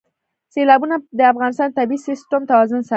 [0.53, 2.89] سیلابونه د افغانستان د طبعي سیسټم توازن ساتي.